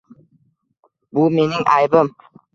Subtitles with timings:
[1.19, 2.13] Bu mening aybim.